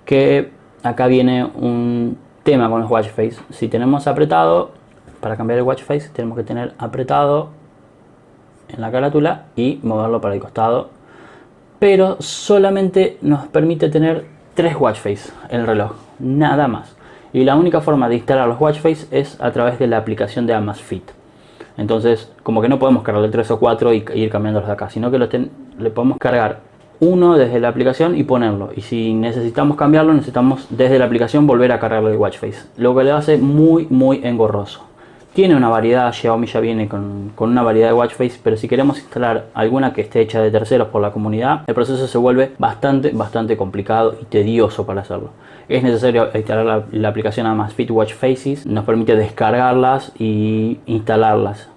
que 0.04 0.50
acá 0.82 1.06
viene 1.06 1.44
un 1.44 2.18
tema 2.42 2.68
con 2.68 2.80
los 2.80 2.90
watch 2.90 3.10
face. 3.10 3.36
Si 3.50 3.68
tenemos 3.68 4.06
apretado, 4.08 4.72
para 5.20 5.36
cambiar 5.36 5.58
el 5.58 5.64
watch 5.64 5.82
face 5.82 6.08
tenemos 6.08 6.36
que 6.36 6.44
tener 6.44 6.74
apretado 6.78 7.50
en 8.68 8.80
la 8.80 8.90
carátula 8.90 9.44
y 9.54 9.78
moverlo 9.82 10.20
para 10.20 10.34
el 10.34 10.40
costado, 10.40 10.90
pero 11.78 12.16
solamente 12.20 13.18
nos 13.22 13.46
permite 13.46 13.88
tener 13.88 14.35
tres 14.56 14.74
watch 14.76 14.96
face 14.96 15.30
en 15.50 15.60
el 15.60 15.66
reloj 15.66 15.92
nada 16.18 16.66
más. 16.66 16.96
Y 17.32 17.44
la 17.44 17.54
única 17.54 17.80
forma 17.80 18.08
de 18.08 18.16
instalar 18.16 18.48
los 18.48 18.60
watch 18.60 18.80
face 18.80 19.06
es 19.10 19.40
a 19.40 19.52
través 19.52 19.78
de 19.78 19.86
la 19.86 19.98
aplicación 19.98 20.46
de 20.46 20.54
Amazfit. 20.54 21.10
Entonces, 21.76 22.32
como 22.42 22.62
que 22.62 22.68
no 22.68 22.78
podemos 22.78 23.02
cargarle 23.02 23.28
3 23.28 23.50
o 23.50 23.58
4 23.60 23.92
y 23.92 24.04
ir 24.14 24.30
cambiándolos 24.30 24.66
de 24.66 24.72
acá, 24.72 24.88
sino 24.88 25.10
que 25.10 25.18
le 25.18 25.90
podemos 25.90 26.16
cargar 26.16 26.60
uno 27.00 27.36
desde 27.36 27.60
la 27.60 27.68
aplicación 27.68 28.16
y 28.16 28.24
ponerlo. 28.24 28.70
Y 28.74 28.80
si 28.80 29.12
necesitamos 29.12 29.76
cambiarlo, 29.76 30.14
necesitamos 30.14 30.66
desde 30.70 30.98
la 30.98 31.04
aplicación 31.04 31.46
volver 31.46 31.72
a 31.72 31.78
cargarle 31.78 32.12
el 32.12 32.16
watch 32.16 32.38
face. 32.38 32.66
Lo 32.78 32.96
que 32.96 33.04
le 33.04 33.12
hace 33.12 33.36
muy, 33.36 33.86
muy 33.90 34.22
engorroso. 34.24 34.86
Tiene 35.36 35.54
una 35.54 35.68
variedad, 35.68 36.10
Xiaomi 36.14 36.46
ya 36.46 36.60
viene 36.60 36.88
con, 36.88 37.32
con, 37.34 37.50
una 37.50 37.62
variedad 37.62 37.88
de 37.88 37.92
watch 37.92 38.14
face, 38.14 38.40
pero 38.42 38.56
si 38.56 38.68
queremos 38.68 38.96
instalar 38.96 39.48
alguna 39.52 39.92
que 39.92 40.00
esté 40.00 40.22
hecha 40.22 40.40
de 40.40 40.50
terceros 40.50 40.88
por 40.88 41.02
la 41.02 41.10
comunidad, 41.10 41.64
el 41.66 41.74
proceso 41.74 42.06
se 42.06 42.16
vuelve 42.16 42.52
bastante, 42.56 43.10
bastante 43.10 43.54
complicado 43.54 44.16
y 44.18 44.24
tedioso 44.24 44.86
para 44.86 45.02
hacerlo 45.02 45.32
es 45.68 45.82
necesario 45.82 46.30
instalar 46.34 46.86
la, 46.90 47.08
aplicación 47.08 47.46
Amazfit 47.46 47.90
Watch 47.90 48.14
Faces, 48.14 48.64
nos 48.64 48.86
permite 48.86 49.14
descargarlas 49.14 50.12
y 50.18 50.78
instalarlas. 50.86 51.68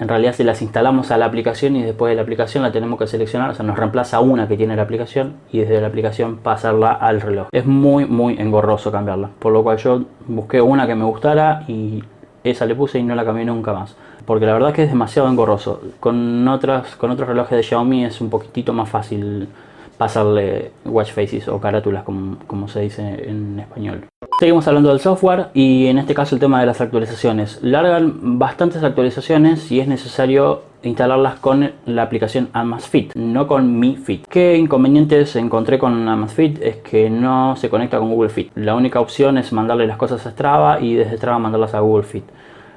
En 0.00 0.08
realidad 0.08 0.32
si 0.34 0.42
las 0.42 0.60
instalamos 0.60 1.10
a 1.10 1.16
la 1.16 1.26
aplicación 1.26 1.76
y 1.76 1.82
después 1.82 2.10
de 2.10 2.16
la 2.16 2.22
aplicación 2.22 2.62
la 2.62 2.72
tenemos 2.72 2.98
que 2.98 3.06
seleccionar, 3.06 3.50
o 3.50 3.54
sea, 3.54 3.64
nos 3.64 3.78
reemplaza 3.78 4.20
una 4.20 4.48
que 4.48 4.56
tiene 4.56 4.74
la 4.74 4.82
aplicación 4.82 5.34
y 5.52 5.60
desde 5.60 5.80
la 5.80 5.86
aplicación 5.86 6.38
pasarla 6.38 6.90
al 6.90 7.20
reloj. 7.20 7.48
Es 7.52 7.66
muy 7.66 8.04
muy 8.04 8.36
engorroso 8.38 8.90
cambiarla, 8.90 9.30
por 9.38 9.52
lo 9.52 9.62
cual 9.62 9.78
yo 9.78 10.02
busqué 10.26 10.60
una 10.60 10.86
que 10.86 10.94
me 10.94 11.04
gustara 11.04 11.62
y 11.68 12.02
esa 12.50 12.66
le 12.66 12.74
puse 12.74 12.98
y 12.98 13.02
no 13.02 13.14
la 13.14 13.24
cambié 13.24 13.44
nunca 13.44 13.72
más. 13.72 13.96
Porque 14.24 14.46
la 14.46 14.52
verdad 14.52 14.72
que 14.72 14.84
es 14.84 14.90
demasiado 14.90 15.28
engorroso. 15.28 15.80
Con, 16.00 16.46
otras, 16.48 16.96
con 16.96 17.10
otros 17.10 17.28
relojes 17.28 17.56
de 17.56 17.62
Xiaomi 17.62 18.04
es 18.04 18.20
un 18.20 18.30
poquitito 18.30 18.72
más 18.72 18.88
fácil 18.88 19.48
pasarle 19.96 20.72
watch 20.84 21.12
faces 21.12 21.48
o 21.48 21.60
carátulas 21.60 22.04
como, 22.04 22.68
se 22.68 22.80
dice 22.80 23.28
en 23.28 23.58
español. 23.60 24.04
Seguimos 24.38 24.66
hablando 24.68 24.90
del 24.90 25.00
software 25.00 25.48
y 25.54 25.86
en 25.86 25.98
este 25.98 26.14
caso 26.14 26.34
el 26.34 26.40
tema 26.40 26.60
de 26.60 26.66
las 26.66 26.80
actualizaciones. 26.80 27.62
Largan 27.62 28.38
bastantes 28.38 28.82
actualizaciones 28.82 29.70
y 29.72 29.80
es 29.80 29.88
necesario 29.88 30.62
instalarlas 30.82 31.38
con 31.38 31.72
la 31.86 32.02
aplicación 32.02 32.48
Amazfit, 32.52 33.14
no 33.14 33.46
con 33.46 33.78
Mi 33.78 33.96
Fit. 33.96 34.26
¿Qué 34.28 34.56
inconvenientes 34.56 35.34
encontré 35.36 35.78
con 35.78 36.08
Amazfit? 36.08 36.62
Es 36.62 36.76
que 36.76 37.10
no 37.10 37.56
se 37.56 37.68
conecta 37.68 37.98
con 37.98 38.10
Google 38.10 38.30
Fit. 38.30 38.50
La 38.54 38.74
única 38.74 39.00
opción 39.00 39.38
es 39.38 39.52
mandarle 39.52 39.86
las 39.86 39.96
cosas 39.96 40.24
a 40.26 40.30
Strava 40.30 40.80
y 40.80 40.94
desde 40.94 41.16
Strava 41.16 41.38
mandarlas 41.38 41.74
a 41.74 41.80
Google 41.80 42.04
Fit. 42.04 42.24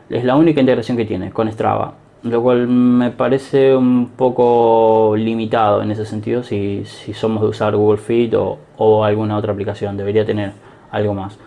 Es 0.10 0.24
la 0.24 0.36
única 0.36 0.60
integración 0.60 0.98
que 0.98 1.06
tiene 1.06 1.32
con 1.32 1.52
Strava 1.52 1.94
lo 2.24 2.42
cual 2.42 2.68
me 2.68 3.12
parece 3.12 3.76
un 3.76 4.10
poco 4.10 5.16
limitado 5.16 5.82
en 5.82 5.92
ese 5.92 6.06
sentido 6.06 6.44
si, 6.44 6.84
si 6.86 7.14
somos 7.14 7.42
de 7.42 7.48
usar 7.50 7.76
Google 7.76 7.98
Fit 8.00 8.34
o, 8.34 8.60
o 8.78 9.04
alguna 9.04 9.38
otra 9.38 9.54
aplicación, 9.54 9.98
debería 9.98 10.26
tener 10.26 10.52
algo 10.92 11.14
más. 11.14 11.38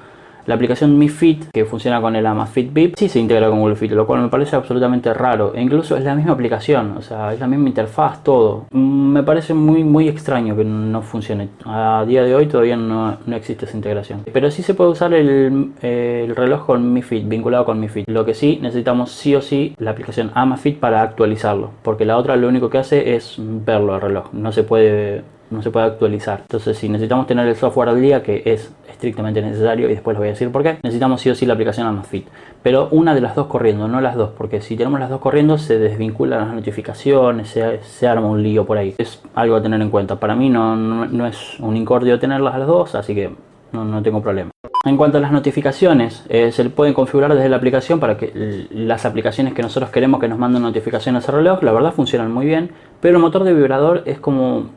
La 0.47 0.57
aplicación 0.57 0.99
Mi 0.99 1.09
Fit, 1.09 1.51
que 1.53 1.65
funciona 1.65 2.01
con 2.01 2.17
el 2.17 2.27
Amazfit 2.27 2.73
Bip, 2.73 2.95
sí 2.97 3.09
se 3.09 3.21
integra 3.21 3.49
con 3.49 3.61
Google 3.61 3.77
Fit, 3.77 3.93
lo 3.93 4.07
cual 4.07 4.23
me 4.23 4.29
parece 4.29 4.57
absolutamente 4.57 5.15
raro. 5.15 5.53
E 5.55 5.63
incluso 5.63 5.97
es 5.97 6.05
la 6.05 6.15
misma 6.15 6.33
aplicación, 6.33 6.97
o 6.97 7.03
sea, 7.03 7.33
es 7.33 7.41
la 7.41 7.47
misma 7.47 7.69
interfaz, 7.69 8.25
todo. 8.25 8.67
Me 8.73 9.23
parece 9.23 9.55
muy, 9.55 9.85
muy 9.85 10.09
extraño 10.09 10.57
que 10.57 10.65
no 10.65 11.03
funcione. 11.03 11.49
A 11.65 12.05
día 12.07 12.25
de 12.25 12.35
hoy 12.35 12.47
todavía 12.47 12.77
no, 12.77 13.19
no 13.25 13.37
existe 13.37 13.67
esa 13.67 13.77
integración. 13.77 14.25
Pero 14.33 14.51
sí 14.51 14.63
se 14.63 14.75
puede 14.75 14.91
usar 14.91 15.15
el, 15.15 15.73
el, 15.81 16.35
reloj 16.35 16.67
con 16.67 16.93
Mi 16.93 17.03
Fit, 17.03 17.29
vinculado 17.29 17.65
con 17.65 17.79
Mi 17.79 17.89
Fit. 17.89 18.09
Lo 18.09 18.25
que 18.25 18.35
sí, 18.35 18.59
necesitamos 18.61 19.13
sí 19.13 19.35
o 19.35 19.43
sí 19.43 19.75
la 19.79 19.93
aplicación 19.93 20.33
Amazfit 20.35 20.79
para 20.79 21.03
actualizarlo. 21.03 21.71
Porque 21.83 22.05
la 22.05 22.17
otra 22.17 22.37
lo 22.37 22.49
único 22.49 22.69
que 22.69 22.79
hace 22.79 23.15
es 23.15 23.37
verlo 23.39 23.95
al 23.95 24.01
reloj. 24.01 24.33
No 24.33 24.51
se 24.51 24.65
puede 24.65 25.23
no 25.53 25.63
se 25.63 25.71
puede 25.71 25.87
actualizar. 25.87 26.41
Entonces, 26.43 26.77
si 26.79 26.89
necesitamos 26.89 27.27
tener 27.27 27.47
el 27.47 27.57
software 27.57 27.91
al 27.91 28.01
día, 28.01 28.23
que 28.23 28.43
es 28.45 28.73
estrictamente 28.91 29.43
necesario, 29.43 29.87
y 29.89 29.95
después 29.95 30.15
les 30.15 30.19
voy 30.19 30.29
a 30.29 30.31
decir 30.31 30.51
por 30.51 30.63
qué, 30.63 30.79
necesitamos 30.83 31.21
sí 31.21 31.31
o 31.31 31.35
sí 31.35 31.47
la 31.47 31.55
aplicación 31.55 31.87
Amazfit. 31.87 32.27
Pero 32.63 32.89
una 32.91 33.15
de 33.15 33.21
las 33.21 33.35
dos 33.35 33.47
corriendo, 33.47 33.89
no 33.89 34.01
las 34.01 34.17
dos, 34.17 34.31
porque 34.37 34.61
si 34.61 34.77
tenemos 34.77 35.01
las 35.01 35.11
dos 35.11 35.21
corriendo, 35.21 35.59
se 35.59 35.79
desvinculan 35.79 36.47
las 36.47 36.55
notificaciones, 36.55 37.49
se, 37.49 38.09
arma 38.09 38.27
un 38.29 38.43
lío 38.43 38.65
por 38.65 38.79
ahí. 38.79 38.95
Es 38.99 39.21
algo 39.35 39.57
a 39.57 39.63
tener 39.63 39.81
en 39.81 39.91
cuenta. 39.91 40.17
Para 40.17 40.35
mí 40.35 40.49
no, 40.49 40.77
no, 40.77 41.27
es 41.27 41.59
un 41.61 41.77
incordio 41.77 42.19
tenerlas 42.19 42.59
las 42.59 42.67
dos, 42.67 42.95
así 42.95 43.15
que 43.15 43.31
no, 43.73 43.85
no 43.85 44.03
tengo 44.03 44.23
problema. 44.23 44.51
En 44.85 44.97
cuanto 44.97 45.19
a 45.19 45.21
las 45.21 45.31
notificaciones, 45.31 46.25
eh, 46.29 46.51
se 46.51 46.69
pueden 46.71 46.93
configurar 46.93 47.33
desde 47.35 47.49
la 47.49 47.57
aplicación 47.57 48.01
para 48.01 48.17
que 48.17 48.67
las 48.71 49.05
aplicaciones 49.05 49.55
que 49.55 49.63
nosotros 49.63 49.91
queremos 49.91 50.21
que 50.21 50.27
nos 50.27 50.39
manden 50.39 50.63
notificaciones 50.63 51.29
al 51.29 51.37
reloj, 51.37 51.63
la 51.63 51.73
verdad 51.73 51.93
funcionan 51.93 52.33
muy 52.33 52.47
bien, 52.47 52.71
pero 53.01 53.17
el 53.17 53.23
motor 53.23 53.45
de 53.45 53.55
vibrador 53.55 54.03
es 54.07 54.19
como 54.19 54.71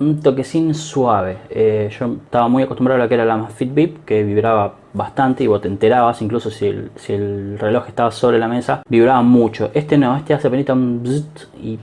un 0.00 0.20
toquecín 0.20 0.74
suave. 0.74 1.38
Eh, 1.50 1.90
yo 1.98 2.06
estaba 2.24 2.48
muy 2.48 2.62
acostumbrado 2.62 3.00
a 3.00 3.04
lo 3.04 3.08
que 3.08 3.14
era 3.14 3.24
la 3.24 3.46
Fitbit, 3.48 4.04
que 4.04 4.22
vibraba 4.22 4.74
bastante 4.92 5.44
y 5.44 5.46
vos 5.46 5.60
te 5.60 5.68
enterabas, 5.68 6.22
incluso 6.22 6.50
si 6.50 6.66
el, 6.66 7.58
reloj 7.58 7.88
estaba 7.88 8.10
sobre 8.10 8.38
la 8.38 8.48
mesa, 8.48 8.82
vibraba 8.88 9.22
mucho. 9.22 9.70
Este 9.74 9.98
no, 9.98 10.16
este 10.16 10.34
hace 10.34 10.48
apenas 10.48 10.68
un 10.70 11.02
bzzzt 11.02 11.44
y 11.62 11.78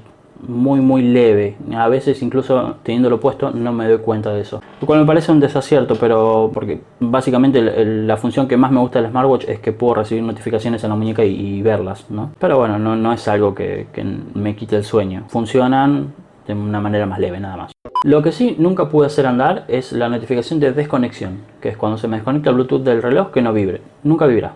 muy 0.47 0.79
muy 0.81 1.01
leve. 1.01 1.55
A 1.75 1.87
veces 1.87 2.21
incluso 2.21 2.77
teniéndolo 2.83 3.19
puesto 3.19 3.51
no 3.51 3.71
me 3.71 3.87
doy 3.87 3.99
cuenta 3.99 4.31
de 4.33 4.41
eso. 4.41 4.61
Lo 4.81 4.87
cual 4.87 4.99
me 4.99 5.05
parece 5.05 5.31
un 5.31 5.39
desacierto, 5.39 5.95
pero 5.95 6.51
porque 6.53 6.81
básicamente 6.99 7.61
la 7.61 8.17
función 8.17 8.47
que 8.47 8.57
más 8.57 8.71
me 8.71 8.79
gusta 8.79 9.01
del 9.01 9.11
smartwatch 9.11 9.45
es 9.47 9.59
que 9.59 9.71
puedo 9.71 9.95
recibir 9.95 10.23
notificaciones 10.23 10.83
en 10.83 10.89
la 10.89 10.95
muñeca 10.95 11.23
y, 11.23 11.61
verlas, 11.61 12.09
¿no? 12.09 12.31
Pero 12.37 12.57
bueno, 12.59 12.77
no, 12.77 12.95
no 12.95 13.13
es 13.13 13.27
algo 13.27 13.55
que, 13.55 13.87
que 13.91 14.03
me 14.03 14.55
quite 14.55 14.75
el 14.75 14.83
sueño. 14.83 15.23
Funcionan 15.29 16.13
de 16.45 16.53
una 16.53 16.79
manera 16.79 17.05
más 17.05 17.19
leve, 17.19 17.39
nada 17.39 17.57
más. 17.57 17.74
Lo 18.05 18.21
que 18.21 18.31
sí 18.31 18.55
nunca 18.59 18.87
pude 18.89 19.07
hacer 19.07 19.25
andar 19.25 19.65
es 19.67 19.91
la 19.91 20.09
notificación 20.09 20.59
de 20.59 20.71
desconexión, 20.73 21.39
que 21.59 21.69
es 21.69 21.75
cuando 21.75 21.97
se 21.97 22.07
me 22.07 22.17
desconecta 22.17 22.51
el 22.51 22.55
Bluetooth 22.55 22.83
del 22.83 23.01
reloj 23.01 23.31
que 23.31 23.41
no 23.41 23.51
vibre. 23.51 23.81
Nunca 24.03 24.27
vibra, 24.27 24.53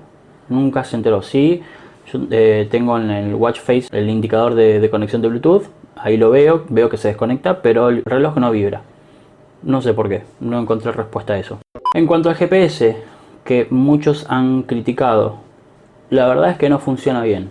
nunca 0.49 0.83
se 0.83 0.95
enteró. 0.95 1.23
Sí, 1.23 1.63
yo 2.13 2.19
eh, 2.29 2.67
tengo 2.69 2.99
en 2.99 3.09
el 3.09 3.33
watch 3.33 3.59
face 3.59 3.87
el 3.91 4.07
indicador 4.07 4.53
de, 4.53 4.79
de 4.79 4.89
conexión 4.91 5.23
de 5.23 5.29
Bluetooth, 5.29 5.63
ahí 5.95 6.15
lo 6.15 6.29
veo, 6.29 6.65
veo 6.69 6.89
que 6.89 6.97
se 6.97 7.07
desconecta, 7.07 7.63
pero 7.63 7.89
el 7.89 8.03
reloj 8.05 8.37
no 8.37 8.51
vibra. 8.51 8.83
No 9.63 9.81
sé 9.81 9.95
por 9.95 10.09
qué, 10.09 10.21
no 10.39 10.59
encontré 10.59 10.91
respuesta 10.91 11.33
a 11.33 11.39
eso. 11.39 11.57
En 11.95 12.05
cuanto 12.05 12.29
al 12.29 12.35
GPS, 12.35 12.97
que 13.45 13.65
muchos 13.71 14.27
han 14.29 14.61
criticado, 14.61 15.37
la 16.11 16.27
verdad 16.27 16.51
es 16.51 16.57
que 16.59 16.69
no 16.69 16.77
funciona 16.77 17.23
bien. 17.23 17.49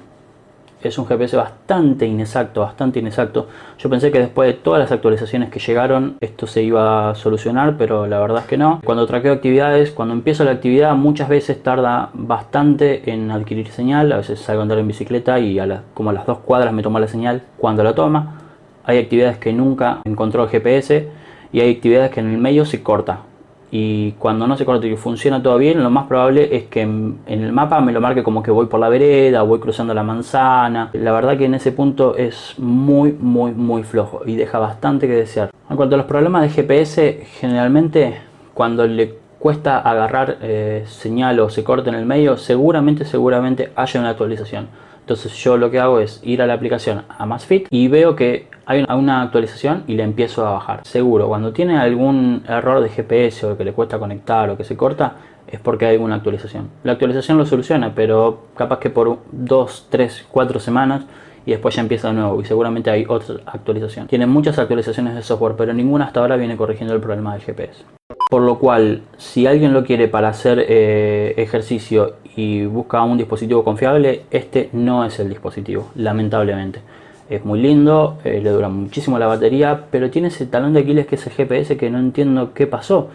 Es 0.80 0.96
un 0.96 1.06
GPS 1.06 1.36
bastante 1.36 2.06
inexacto, 2.06 2.60
bastante 2.60 3.00
inexacto. 3.00 3.48
Yo 3.78 3.90
pensé 3.90 4.12
que 4.12 4.20
después 4.20 4.46
de 4.46 4.54
todas 4.54 4.78
las 4.78 4.92
actualizaciones 4.92 5.50
que 5.50 5.58
llegaron 5.58 6.16
esto 6.20 6.46
se 6.46 6.62
iba 6.62 7.10
a 7.10 7.14
solucionar, 7.16 7.76
pero 7.76 8.06
la 8.06 8.20
verdad 8.20 8.42
es 8.42 8.46
que 8.46 8.56
no. 8.56 8.80
Cuando 8.84 9.04
traqueo 9.06 9.32
actividades, 9.32 9.90
cuando 9.90 10.14
empiezo 10.14 10.44
la 10.44 10.52
actividad 10.52 10.94
muchas 10.94 11.28
veces 11.28 11.60
tarda 11.62 12.10
bastante 12.12 13.10
en 13.10 13.32
adquirir 13.32 13.68
señal. 13.72 14.12
A 14.12 14.18
veces 14.18 14.38
salgo 14.38 14.60
a 14.60 14.62
andar 14.62 14.78
en 14.78 14.86
bicicleta 14.86 15.40
y 15.40 15.58
a 15.58 15.82
como 15.94 16.10
a 16.10 16.12
las 16.12 16.26
dos 16.26 16.38
cuadras 16.38 16.72
me 16.72 16.82
toma 16.82 17.00
la 17.00 17.08
señal 17.08 17.42
cuando 17.56 17.82
la 17.82 17.94
toma. 17.94 18.40
Hay 18.84 18.98
actividades 18.98 19.38
que 19.38 19.52
nunca 19.52 20.00
encontró 20.04 20.44
el 20.44 20.48
GPS 20.48 21.08
y 21.52 21.60
hay 21.60 21.74
actividades 21.74 22.12
que 22.12 22.20
en 22.20 22.30
el 22.30 22.38
medio 22.38 22.64
se 22.64 22.84
corta. 22.84 23.27
Y 23.70 24.12
cuando 24.12 24.46
no 24.46 24.56
se 24.56 24.64
corta 24.64 24.86
y 24.86 24.96
funciona 24.96 25.42
todo 25.42 25.58
bien, 25.58 25.82
lo 25.82 25.90
más 25.90 26.06
probable 26.06 26.56
es 26.56 26.64
que 26.64 26.82
en, 26.82 27.18
el 27.26 27.52
mapa 27.52 27.80
me 27.80 27.92
lo 27.92 28.00
marque 28.00 28.22
como 28.22 28.42
que 28.42 28.50
voy 28.50 28.66
por 28.66 28.80
la 28.80 28.88
vereda, 28.88 29.42
voy 29.42 29.60
cruzando 29.60 29.92
la 29.92 30.02
manzana. 30.02 30.90
La 30.94 31.12
verdad 31.12 31.36
que 31.36 31.44
en 31.44 31.54
ese 31.54 31.72
punto 31.72 32.16
es 32.16 32.54
muy, 32.58 33.12
muy, 33.12 33.52
muy 33.52 33.82
flojo 33.82 34.22
y 34.24 34.36
deja 34.36 34.58
bastante 34.58 35.06
que 35.06 35.14
desear. 35.14 35.50
En 35.68 35.76
cuanto 35.76 35.96
a 35.96 35.98
los 35.98 36.06
problemas 36.06 36.42
de 36.42 36.48
GPS, 36.48 37.26
generalmente 37.40 38.20
cuando 38.54 38.86
le 38.86 39.14
cuesta 39.38 39.78
agarrar 39.78 40.38
eh, 40.42 40.84
señal 40.86 41.38
o 41.40 41.50
se 41.50 41.62
corta 41.62 41.90
en 41.90 41.96
el 41.96 42.06
medio, 42.06 42.36
seguramente, 42.36 43.04
seguramente 43.04 43.70
haya 43.76 44.00
una 44.00 44.10
actualización. 44.10 44.68
Entonces 45.08 45.32
yo 45.42 45.56
lo 45.56 45.70
que 45.70 45.78
hago 45.78 46.00
es 46.00 46.20
ir 46.22 46.42
a 46.42 46.46
la 46.46 46.52
aplicación 46.52 47.04
Amazfit 47.08 47.66
y 47.70 47.88
veo 47.88 48.14
que 48.14 48.46
hay 48.66 48.84
una 48.90 49.22
actualización 49.22 49.84
y 49.86 49.94
le 49.94 50.02
empiezo 50.02 50.46
a 50.46 50.52
bajar. 50.52 50.80
Seguro, 50.84 51.28
cuando 51.28 51.54
tiene 51.54 51.78
algún 51.78 52.42
error 52.46 52.82
de 52.82 52.90
GPS 52.90 53.46
o 53.46 53.56
que 53.56 53.64
le 53.64 53.72
cuesta 53.72 53.98
conectar 53.98 54.50
o 54.50 54.58
que 54.58 54.64
se 54.64 54.76
corta, 54.76 55.16
es 55.46 55.60
porque 55.60 55.86
hay 55.86 55.94
alguna 55.94 56.16
actualización. 56.16 56.68
La 56.84 56.92
actualización 56.92 57.38
lo 57.38 57.46
soluciona, 57.46 57.94
pero 57.94 58.48
capaz 58.54 58.80
que 58.80 58.90
por 58.90 59.20
2, 59.32 59.86
3, 59.88 60.26
4 60.30 60.60
semanas 60.60 61.06
y 61.46 61.52
después 61.52 61.74
ya 61.74 61.80
empieza 61.80 62.08
de 62.08 62.14
nuevo 62.14 62.38
y 62.42 62.44
seguramente 62.44 62.90
hay 62.90 63.06
otra 63.08 63.36
actualización. 63.46 64.08
Tiene 64.08 64.26
muchas 64.26 64.58
actualizaciones 64.58 65.14
de 65.14 65.22
software, 65.22 65.54
pero 65.56 65.72
ninguna 65.72 66.04
hasta 66.04 66.20
ahora 66.20 66.36
viene 66.36 66.58
corrigiendo 66.58 66.94
el 66.94 67.00
problema 67.00 67.32
del 67.32 67.40
GPS. 67.40 67.82
Por 68.28 68.42
lo 68.42 68.58
cual, 68.58 69.04
si 69.16 69.46
alguien 69.46 69.72
lo 69.72 69.84
quiere 69.84 70.06
para 70.06 70.28
hacer 70.28 70.66
eh, 70.68 71.32
ejercicio 71.38 72.16
y 72.38 72.64
busca 72.66 73.02
un 73.02 73.18
dispositivo 73.18 73.64
confiable, 73.64 74.22
este 74.30 74.68
no 74.72 75.04
es 75.04 75.18
el 75.18 75.28
dispositivo, 75.28 75.88
lamentablemente. 75.96 76.80
Es 77.28 77.44
muy 77.44 77.60
lindo, 77.60 78.18
eh, 78.22 78.40
le 78.40 78.50
dura 78.50 78.68
muchísimo 78.68 79.18
la 79.18 79.26
batería, 79.26 79.86
pero 79.90 80.08
tiene 80.08 80.28
ese 80.28 80.46
talón 80.46 80.72
de 80.72 80.80
Aquiles 80.80 81.08
que 81.08 81.16
es 81.16 81.26
el 81.26 81.32
GPS 81.32 81.76
que 81.76 81.90
no 81.90 81.98
entiendo 81.98 82.54
qué 82.54 82.68
pasó. 82.68 83.08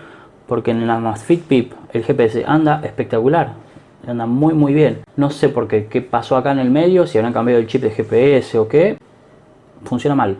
Porque 0.46 0.72
en 0.72 0.86
la 0.86 0.96
Amazfit 0.96 1.42
Pip 1.42 1.72
el 1.94 2.04
GPS 2.04 2.44
anda 2.46 2.82
espectacular, 2.84 3.54
anda 4.06 4.26
muy 4.26 4.54
muy 4.54 4.74
bien. 4.74 5.04
No 5.16 5.30
sé 5.30 5.48
por 5.48 5.70
qué, 5.70 5.86
qué 5.86 6.02
pasó 6.02 6.36
acá 6.36 6.52
en 6.52 6.60
el 6.60 6.70
medio, 6.70 7.08
si 7.08 7.18
habrán 7.18 7.32
cambiado 7.32 7.62
el 7.62 7.68
chip 7.68 7.82
de 7.82 7.92
GPS 7.92 8.58
o 8.58 8.68
qué. 8.68 8.98
Funciona 9.86 10.16
mal. 10.16 10.36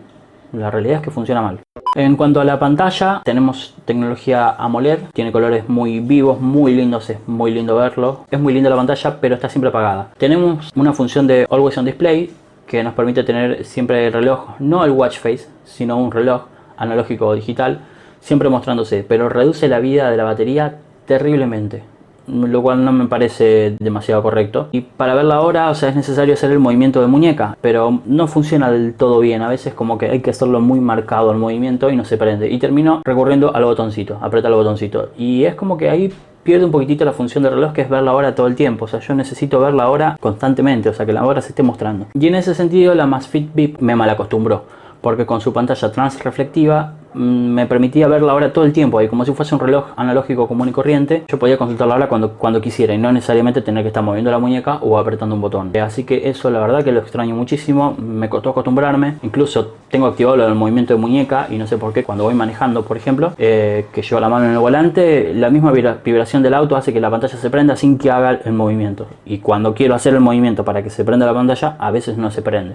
La 0.54 0.70
realidad 0.70 0.96
es 0.96 1.02
que 1.02 1.10
funciona 1.10 1.42
mal. 1.42 1.60
En 1.96 2.16
cuanto 2.16 2.40
a 2.40 2.44
la 2.44 2.58
pantalla, 2.58 3.22
tenemos 3.24 3.74
tecnología 3.84 4.50
AMOLED, 4.50 5.10
tiene 5.12 5.32
colores 5.32 5.68
muy 5.68 6.00
vivos, 6.00 6.40
muy 6.40 6.74
lindos, 6.74 7.10
es 7.10 7.18
muy 7.26 7.50
lindo 7.50 7.76
verlo. 7.76 8.24
Es 8.30 8.38
muy 8.38 8.52
linda 8.52 8.70
la 8.70 8.76
pantalla, 8.76 9.18
pero 9.20 9.34
está 9.34 9.48
siempre 9.48 9.70
apagada. 9.70 10.10
Tenemos 10.16 10.70
una 10.76 10.92
función 10.92 11.26
de 11.26 11.46
Always 11.50 11.78
on 11.78 11.84
Display 11.84 12.30
que 12.66 12.82
nos 12.82 12.94
permite 12.94 13.24
tener 13.24 13.64
siempre 13.64 14.06
el 14.06 14.12
reloj, 14.12 14.50
no 14.60 14.84
el 14.84 14.92
watch 14.92 15.18
face, 15.18 15.48
sino 15.64 15.96
un 15.98 16.10
reloj 16.10 16.46
analógico 16.76 17.26
o 17.26 17.34
digital, 17.34 17.80
siempre 18.20 18.48
mostrándose, 18.48 19.04
pero 19.06 19.28
reduce 19.28 19.68
la 19.68 19.80
vida 19.80 20.10
de 20.10 20.16
la 20.16 20.24
batería 20.24 20.78
terriblemente 21.06 21.93
lo 22.26 22.62
cual 22.62 22.84
no 22.84 22.92
me 22.92 23.06
parece 23.06 23.76
demasiado 23.78 24.22
correcto. 24.22 24.68
Y 24.72 24.82
para 24.82 25.14
ver 25.14 25.24
la 25.24 25.40
hora, 25.40 25.70
o 25.70 25.74
sea, 25.74 25.88
es 25.88 25.96
necesario 25.96 26.34
hacer 26.34 26.50
el 26.50 26.58
movimiento 26.58 27.00
de 27.00 27.06
muñeca, 27.06 27.56
pero 27.60 28.00
no 28.06 28.26
funciona 28.26 28.70
del 28.70 28.94
todo 28.94 29.20
bien. 29.20 29.42
A 29.42 29.48
veces 29.48 29.74
como 29.74 29.98
que 29.98 30.06
hay 30.06 30.20
que 30.20 30.30
hacerlo 30.30 30.60
muy 30.60 30.80
marcado 30.80 31.30
el 31.32 31.38
movimiento 31.38 31.90
y 31.90 31.96
no 31.96 32.04
se 32.04 32.16
prende. 32.16 32.50
Y 32.50 32.58
termino 32.58 33.02
recurriendo 33.04 33.54
al 33.54 33.64
botoncito, 33.64 34.18
aprieta 34.20 34.48
el 34.48 34.54
botoncito. 34.54 35.10
Y 35.16 35.44
es 35.44 35.54
como 35.54 35.76
que 35.76 35.90
ahí 35.90 36.12
pierde 36.42 36.66
un 36.66 36.70
poquitito 36.70 37.04
la 37.04 37.12
función 37.12 37.42
del 37.42 37.54
reloj 37.54 37.72
que 37.72 37.82
es 37.82 37.88
ver 37.88 38.02
la 38.02 38.12
hora 38.12 38.34
todo 38.34 38.46
el 38.46 38.54
tiempo. 38.54 38.84
O 38.84 38.88
sea, 38.88 39.00
yo 39.00 39.14
necesito 39.14 39.60
ver 39.60 39.74
la 39.74 39.88
hora 39.88 40.16
constantemente, 40.20 40.88
o 40.88 40.94
sea, 40.94 41.06
que 41.06 41.12
la 41.12 41.24
hora 41.24 41.40
se 41.40 41.50
esté 41.50 41.62
mostrando. 41.62 42.06
Y 42.14 42.26
en 42.26 42.34
ese 42.34 42.54
sentido 42.54 42.94
la 42.94 43.06
Masfit 43.06 43.54
Beep 43.54 43.80
me 43.80 43.96
malacostumbró 43.96 44.64
porque 45.04 45.26
con 45.26 45.42
su 45.42 45.52
pantalla 45.52 45.92
transreflectiva 45.92 46.94
me 47.14 47.66
permitía 47.66 48.08
ver 48.08 48.22
la 48.22 48.34
hora 48.34 48.52
todo 48.52 48.64
el 48.64 48.72
tiempo 48.72 49.00
y 49.00 49.08
como 49.08 49.24
si 49.24 49.32
fuese 49.32 49.54
un 49.54 49.60
reloj 49.60 49.86
analógico 49.96 50.46
común 50.48 50.68
y 50.68 50.72
corriente. 50.72 51.24
Yo 51.28 51.38
podía 51.38 51.56
consultar 51.56 51.88
la 51.88 51.94
hora 51.94 52.08
cuando, 52.08 52.32
cuando 52.32 52.60
quisiera 52.60 52.94
y 52.94 52.98
no 52.98 53.12
necesariamente 53.12 53.62
tener 53.62 53.82
que 53.82 53.88
estar 53.88 54.02
moviendo 54.02 54.30
la 54.30 54.38
muñeca 54.38 54.78
o 54.80 54.98
apretando 54.98 55.34
un 55.34 55.40
botón. 55.40 55.72
Así 55.76 56.04
que 56.04 56.28
eso 56.28 56.50
la 56.50 56.60
verdad 56.60 56.84
que 56.84 56.92
lo 56.92 57.00
extraño 57.00 57.34
muchísimo 57.34 57.96
me 57.98 58.28
costó 58.28 58.50
acostumbrarme. 58.50 59.16
Incluso 59.22 59.74
tengo 59.90 60.06
activado 60.06 60.36
lo 60.36 60.44
del 60.44 60.54
movimiento 60.54 60.94
de 60.94 61.00
muñeca 61.00 61.46
y 61.50 61.56
no 61.56 61.66
sé 61.66 61.78
por 61.78 61.92
qué 61.92 62.04
cuando 62.04 62.24
voy 62.24 62.34
manejando 62.34 62.82
por 62.82 62.96
ejemplo 62.96 63.32
eh, 63.38 63.86
que 63.92 64.02
llevo 64.02 64.20
la 64.20 64.28
mano 64.28 64.46
en 64.46 64.52
el 64.52 64.58
volante 64.58 65.32
la 65.34 65.50
misma 65.50 65.72
vibración 65.72 66.42
del 66.42 66.54
auto 66.54 66.76
hace 66.76 66.92
que 66.92 67.00
la 67.00 67.10
pantalla 67.10 67.36
se 67.36 67.50
prenda 67.50 67.76
sin 67.76 67.98
que 67.98 68.10
haga 68.10 68.40
el 68.44 68.52
movimiento. 68.52 69.06
Y 69.24 69.38
cuando 69.38 69.74
quiero 69.74 69.94
hacer 69.94 70.14
el 70.14 70.20
movimiento 70.20 70.64
para 70.64 70.82
que 70.82 70.90
se 70.90 71.04
prenda 71.04 71.26
la 71.26 71.34
pantalla 71.34 71.76
a 71.78 71.90
veces 71.90 72.16
no 72.16 72.30
se 72.30 72.42
prende 72.42 72.74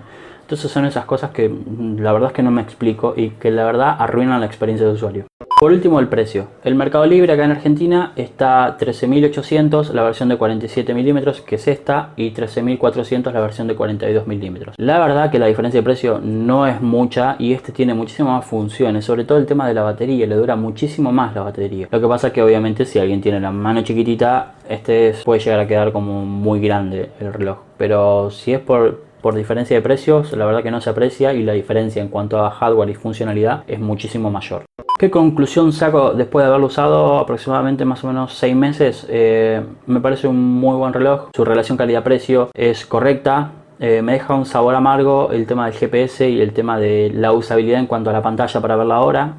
entonces 0.49 0.71
son 0.71 0.85
esas 0.85 1.05
cosas 1.05 1.29
que 1.29 1.47
mm, 1.47 1.99
la 1.99 2.11
verdad 2.11 2.29
es 2.29 2.33
que 2.33 2.41
no 2.41 2.49
me 2.49 2.63
explico 2.63 3.13
y 3.15 3.29
que 3.29 3.51
la 3.51 3.65
verdad 3.65 3.95
arruinan 3.99 4.39
la 4.39 4.47
experiencia 4.47 4.87
de 4.87 4.93
usuario. 4.93 5.25
Por 5.59 5.71
último, 5.71 5.99
el 5.99 6.07
precio. 6.07 6.47
El 6.63 6.73
Mercado 6.73 7.05
Libre 7.05 7.33
acá 7.33 7.43
en 7.43 7.51
Argentina 7.51 8.13
está 8.15 8.75
13.800 8.79 9.91
la 9.91 10.01
versión 10.03 10.29
de 10.29 10.37
47 10.37 10.93
milímetros, 10.95 11.41
que 11.41 11.55
es 11.55 11.67
esta, 11.67 12.13
y 12.15 12.31
13.400 12.31 13.31
la 13.31 13.41
versión 13.41 13.67
de 13.67 13.75
42 13.75 14.25
milímetros. 14.25 14.73
La 14.77 14.97
verdad 14.97 15.29
que 15.29 15.37
la 15.37 15.45
diferencia 15.45 15.81
de 15.81 15.83
precio 15.83 16.19
no 16.23 16.65
es 16.65 16.81
mucha 16.81 17.35
y 17.37 17.53
este 17.53 17.71
tiene 17.71 17.93
muchísimas 17.93 18.37
más 18.37 18.45
funciones, 18.45 19.05
sobre 19.05 19.25
todo 19.25 19.37
el 19.37 19.45
tema 19.45 19.67
de 19.67 19.75
la 19.75 19.83
batería, 19.83 20.25
le 20.25 20.35
dura 20.35 20.55
muchísimo 20.55 21.11
más 21.11 21.35
la 21.35 21.41
batería. 21.41 21.89
Lo 21.91 22.01
que 22.01 22.07
pasa 22.07 22.27
es 22.27 22.33
que 22.33 22.41
obviamente 22.41 22.85
si 22.85 22.97
alguien 22.97 23.21
tiene 23.21 23.39
la 23.39 23.51
mano 23.51 23.83
chiquitita, 23.83 24.53
este 24.67 25.13
puede 25.25 25.41
llegar 25.41 25.59
a 25.59 25.67
quedar 25.67 25.91
como 25.91 26.25
muy 26.25 26.59
grande 26.59 27.11
el 27.19 27.33
reloj. 27.33 27.59
Pero 27.77 28.31
si 28.31 28.53
es 28.53 28.59
por 28.59 29.08
por 29.21 29.35
diferencia 29.35 29.75
de 29.75 29.81
precios, 29.81 30.31
la 30.33 30.45
verdad 30.45 30.63
que 30.63 30.71
no 30.71 30.81
se 30.81 30.89
aprecia 30.89 31.33
y 31.33 31.43
la 31.43 31.53
diferencia 31.53 32.01
en 32.01 32.09
cuanto 32.09 32.43
a 32.43 32.51
hardware 32.51 32.89
y 32.89 32.95
funcionalidad 32.95 33.63
es 33.67 33.79
muchísimo 33.79 34.31
mayor. 34.31 34.63
¿Qué 34.97 35.09
conclusión 35.09 35.71
saco 35.71 36.13
después 36.13 36.43
de 36.43 36.49
haberlo 36.49 36.67
usado 36.67 37.19
aproximadamente 37.19 37.85
más 37.85 38.03
o 38.03 38.07
menos 38.07 38.33
6 38.33 38.55
meses? 38.55 39.07
Eh, 39.09 39.61
me 39.85 40.01
parece 40.01 40.27
un 40.27 40.37
muy 40.37 40.75
buen 40.75 40.91
reloj, 40.91 41.29
su 41.33 41.45
relación 41.45 41.77
calidad-precio 41.77 42.49
es 42.53 42.85
correcta, 42.85 43.51
eh, 43.79 44.01
me 44.01 44.11
deja 44.11 44.35
un 44.35 44.45
sabor 44.45 44.75
amargo 44.75 45.31
el 45.31 45.47
tema 45.47 45.65
del 45.65 45.73
GPS 45.73 46.29
y 46.29 46.41
el 46.41 46.51
tema 46.51 46.77
de 46.77 47.11
la 47.15 47.31
usabilidad 47.31 47.79
en 47.79 47.87
cuanto 47.87 48.09
a 48.09 48.13
la 48.13 48.21
pantalla 48.21 48.59
para 48.59 48.75
ver 48.75 48.87
la 48.87 48.99
hora. 48.99 49.35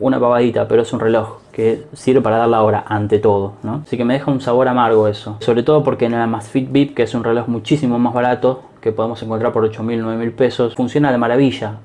Una 0.00 0.18
pavadita, 0.18 0.66
pero 0.66 0.82
es 0.82 0.92
un 0.92 1.00
reloj 1.00 1.38
que 1.52 1.84
sirve 1.94 2.20
para 2.20 2.36
dar 2.36 2.48
la 2.48 2.62
hora 2.62 2.84
ante 2.86 3.18
todo, 3.18 3.54
¿no? 3.62 3.82
Así 3.86 3.96
que 3.96 4.04
me 4.04 4.14
deja 4.14 4.30
un 4.30 4.40
sabor 4.40 4.68
amargo 4.68 5.08
eso. 5.08 5.36
Sobre 5.40 5.62
todo 5.62 5.84
porque 5.84 6.04
en 6.04 6.14
el 6.14 6.20
Amazfit 6.20 6.70
Bip, 6.70 6.94
que 6.94 7.04
es 7.04 7.14
un 7.14 7.24
reloj 7.24 7.46
muchísimo 7.46 7.98
más 7.98 8.12
barato, 8.12 8.64
que 8.86 8.92
podemos 8.92 9.20
encontrar 9.20 9.52
por 9.52 9.68
8.000, 9.68 10.00
9.000 10.00 10.32
pesos, 10.32 10.74
funciona 10.76 11.10
de 11.10 11.18
maravilla. 11.18 11.80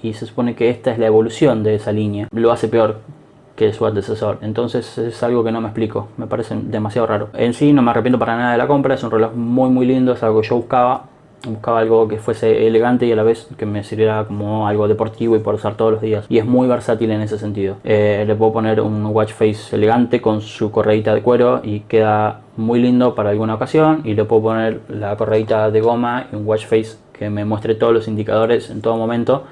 Y 0.00 0.12
se 0.14 0.26
supone 0.26 0.54
que 0.54 0.70
esta 0.70 0.92
es 0.92 0.98
la 0.98 1.06
evolución 1.06 1.64
de 1.64 1.74
esa 1.74 1.90
línea. 1.90 2.28
Lo 2.30 2.52
hace 2.52 2.68
peor 2.68 3.00
que 3.56 3.72
su 3.72 3.84
antecesor. 3.84 4.38
Entonces 4.42 4.96
es 4.96 5.22
algo 5.24 5.42
que 5.42 5.50
no 5.50 5.60
me 5.60 5.68
explico, 5.68 6.08
me 6.16 6.28
parece 6.28 6.54
demasiado 6.54 7.08
raro. 7.08 7.30
En 7.34 7.52
sí 7.52 7.72
no 7.72 7.82
me 7.82 7.90
arrepiento 7.90 8.18
para 8.18 8.36
nada 8.36 8.52
de 8.52 8.58
la 8.58 8.68
compra, 8.68 8.94
es 8.94 9.02
un 9.02 9.10
reloj 9.10 9.32
muy 9.34 9.70
muy 9.70 9.86
lindo, 9.86 10.12
es 10.12 10.22
algo 10.22 10.40
que 10.40 10.48
yo 10.48 10.56
buscaba. 10.56 11.06
Buscaba 11.44 11.80
algo 11.80 12.08
que 12.08 12.18
fuese 12.18 12.66
elegante 12.66 13.06
y 13.06 13.12
a 13.12 13.16
la 13.16 13.22
vez 13.22 13.48
que 13.56 13.66
me 13.66 13.84
sirviera 13.84 14.24
como 14.24 14.66
algo 14.66 14.88
deportivo 14.88 15.36
y 15.36 15.38
por 15.38 15.54
usar 15.54 15.76
todos 15.76 15.92
los 15.92 16.00
días. 16.00 16.26
Y 16.28 16.38
es 16.38 16.44
muy 16.44 16.66
versátil 16.66 17.10
en 17.10 17.20
ese 17.20 17.38
sentido. 17.38 17.76
Eh, 17.84 18.24
le 18.26 18.34
puedo 18.34 18.52
poner 18.52 18.80
un 18.80 19.04
watch 19.06 19.32
face 19.32 19.74
elegante 19.74 20.20
con 20.20 20.40
su 20.40 20.70
correita 20.70 21.14
de 21.14 21.22
cuero 21.22 21.60
y 21.62 21.80
queda 21.80 22.40
muy 22.56 22.80
lindo 22.80 23.14
para 23.14 23.30
alguna 23.30 23.54
ocasión. 23.54 24.00
Y 24.04 24.14
le 24.14 24.24
puedo 24.24 24.42
poner 24.42 24.80
la 24.88 25.16
correita 25.16 25.70
de 25.70 25.80
goma 25.80 26.28
y 26.32 26.36
un 26.36 26.46
watch 26.46 26.66
face 26.66 26.96
que 27.12 27.30
me 27.30 27.44
muestre 27.44 27.74
todos 27.74 27.92
los 27.92 28.08
indicadores 28.08 28.70
en 28.70 28.82
todo 28.82 28.96
momento 28.96 29.44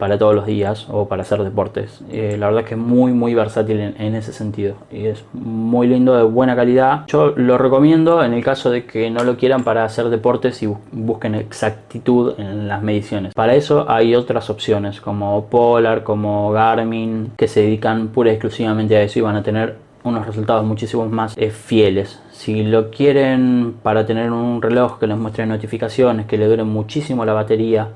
para 0.00 0.18
todos 0.18 0.34
los 0.34 0.46
días 0.46 0.88
o 0.90 1.06
para 1.06 1.22
hacer 1.22 1.44
deportes. 1.44 2.00
Eh, 2.10 2.36
la 2.38 2.46
verdad 2.46 2.62
es 2.62 2.68
que 2.68 2.74
es 2.74 2.80
muy 2.80 3.12
muy 3.12 3.34
versátil 3.34 3.94
en, 3.96 4.14
ese 4.14 4.32
sentido 4.32 4.74
y 4.90 5.06
es 5.06 5.22
muy 5.32 5.86
lindo, 5.86 6.16
de 6.16 6.24
buena 6.24 6.56
calidad. 6.56 7.04
Yo 7.06 7.34
lo 7.36 7.58
recomiendo 7.58 8.24
en 8.24 8.32
el 8.32 8.42
caso 8.42 8.70
de 8.70 8.86
que 8.86 9.10
no 9.10 9.22
lo 9.22 9.36
quieran 9.36 9.62
para 9.62 9.84
hacer 9.84 10.08
deportes 10.08 10.62
y 10.62 10.68
busquen 10.90 11.34
exactitud 11.34 12.34
en 12.38 12.66
las 12.66 12.82
mediciones. 12.82 13.34
Para 13.34 13.54
eso 13.54 13.84
hay 13.88 14.14
otras 14.14 14.48
opciones 14.48 15.00
como 15.00 15.46
Polar, 15.46 16.02
como 16.02 16.50
Garmin, 16.50 17.32
que 17.36 17.46
se 17.46 17.60
dedican 17.60 18.08
pura 18.08 18.30
y 18.30 18.34
exclusivamente 18.34 18.96
a 18.96 19.02
eso 19.02 19.18
y 19.18 19.22
van 19.22 19.36
a 19.36 19.42
tener 19.42 19.76
unos 20.02 20.26
resultados 20.26 20.64
muchísimo 20.64 21.06
más 21.06 21.36
eh, 21.36 21.50
fieles. 21.50 22.20
Si 22.32 22.62
lo 22.62 22.90
quieren 22.90 23.74
para 23.82 24.06
tener 24.06 24.32
un 24.32 24.62
reloj 24.62 24.98
que 24.98 25.06
les 25.06 25.18
muestre 25.18 25.44
notificaciones, 25.44 26.24
que 26.24 26.38
le 26.38 26.46
dure 26.46 26.64
muchísimo 26.64 27.26
la 27.26 27.34
batería, 27.34 27.88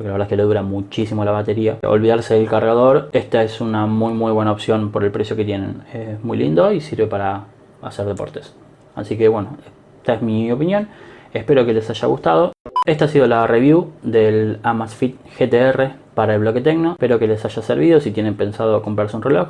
porque 0.00 0.08
la 0.08 0.14
verdad 0.14 0.28
es 0.28 0.30
que 0.30 0.36
le 0.38 0.44
dura 0.44 0.62
muchísimo 0.62 1.26
la 1.26 1.30
batería. 1.30 1.76
Olvidarse 1.82 2.32
del 2.32 2.48
cargador, 2.48 3.10
esta 3.12 3.42
es 3.42 3.60
una 3.60 3.84
muy 3.84 4.14
muy 4.14 4.32
buena 4.32 4.50
opción 4.50 4.90
por 4.92 5.04
el 5.04 5.10
precio 5.10 5.36
que 5.36 5.44
tienen. 5.44 5.82
Es 5.92 6.24
muy 6.24 6.38
lindo 6.38 6.72
y 6.72 6.80
sirve 6.80 7.06
para 7.06 7.44
hacer 7.82 8.06
deportes. 8.06 8.54
Así 8.94 9.18
que 9.18 9.28
bueno, 9.28 9.58
esta 9.98 10.14
es 10.14 10.22
mi 10.22 10.50
opinión. 10.50 10.88
Espero 11.34 11.66
que 11.66 11.74
les 11.74 11.90
haya 11.90 12.08
gustado. 12.08 12.52
Esta 12.86 13.04
ha 13.04 13.08
sido 13.08 13.26
la 13.26 13.46
review 13.46 13.92
del 14.02 14.58
Amazfit 14.62 15.18
GTR 15.38 15.90
para 16.14 16.32
el 16.32 16.40
bloque 16.40 16.62
Tecno. 16.62 16.92
Espero 16.92 17.18
que 17.18 17.26
les 17.26 17.44
haya 17.44 17.60
servido 17.60 18.00
si 18.00 18.10
tienen 18.10 18.36
pensado 18.36 18.80
comprarse 18.80 19.18
un 19.18 19.22
reloj. 19.22 19.48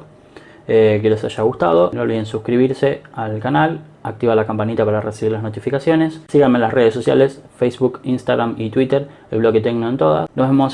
Eh, 0.66 0.98
que 1.00 1.10
les 1.10 1.22
haya 1.22 1.44
gustado. 1.44 1.92
No 1.92 2.02
olviden 2.02 2.26
suscribirse 2.26 3.02
al 3.12 3.38
canal, 3.38 3.82
activa 4.02 4.34
la 4.34 4.46
campanita 4.46 4.84
para 4.84 5.00
recibir 5.00 5.32
las 5.32 5.42
notificaciones. 5.42 6.20
Síganme 6.28 6.58
en 6.58 6.62
las 6.62 6.72
redes 6.72 6.94
sociales, 6.94 7.42
Facebook, 7.58 8.00
Instagram 8.04 8.54
y 8.58 8.70
Twitter, 8.70 9.08
el 9.30 9.38
bloque 9.38 9.60
Tecno 9.60 9.88
en 9.88 9.96
todas. 9.96 10.28
Nos 10.34 10.48
vemos 10.48 10.68